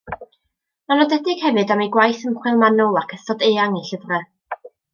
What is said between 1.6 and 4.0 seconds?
am ei gwaith ymchwil manwl ac ystod eang ei